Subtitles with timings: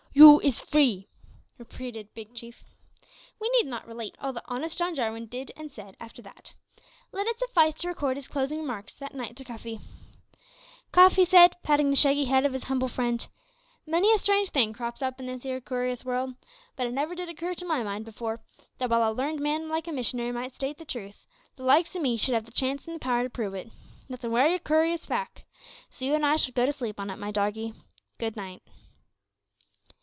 [0.13, 1.07] "You is free!"
[1.57, 2.65] repeated Big Chief.
[3.39, 6.53] We need not relate all that honest John Jarwin said and did after that.
[7.13, 9.79] Let it suffice to record his closing remarks that night to Cuffy.
[10.91, 13.25] "Cuff," said he, patting the shaggy head of his humble friend,
[13.87, 16.35] "many a strange thing crops up in this here koorious world,
[16.75, 18.41] but it never did occur to my mind before,
[18.79, 21.25] that while a larned man like a missionary might state the truth,
[21.55, 23.71] the likes o' me should have the chance an' the power to prove it.
[24.09, 25.43] That's a wery koorious fact,
[25.89, 27.75] so you an' I shall go to sleep on it, my doggie
[28.17, 28.61] good night."